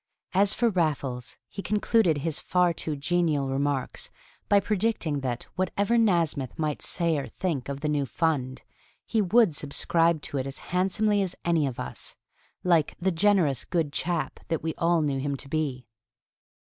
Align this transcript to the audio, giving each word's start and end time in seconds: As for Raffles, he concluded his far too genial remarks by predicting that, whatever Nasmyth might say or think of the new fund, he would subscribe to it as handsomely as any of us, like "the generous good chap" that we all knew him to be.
As 0.33 0.55
for 0.55 0.71
Raffles, 0.71 1.37
he 1.47 1.61
concluded 1.61 2.17
his 2.17 2.39
far 2.39 2.73
too 2.73 2.95
genial 2.95 3.49
remarks 3.49 4.09
by 4.49 4.59
predicting 4.59 5.19
that, 5.19 5.45
whatever 5.55 5.95
Nasmyth 5.95 6.57
might 6.57 6.81
say 6.81 7.17
or 7.17 7.27
think 7.27 7.69
of 7.69 7.81
the 7.81 7.87
new 7.87 8.07
fund, 8.07 8.63
he 9.05 9.21
would 9.21 9.53
subscribe 9.53 10.23
to 10.23 10.39
it 10.39 10.47
as 10.47 10.57
handsomely 10.73 11.21
as 11.21 11.35
any 11.45 11.67
of 11.67 11.79
us, 11.79 12.15
like 12.63 12.95
"the 12.99 13.11
generous 13.11 13.63
good 13.63 13.93
chap" 13.93 14.39
that 14.47 14.63
we 14.63 14.73
all 14.79 15.03
knew 15.03 15.19
him 15.19 15.35
to 15.37 15.47
be. 15.47 15.85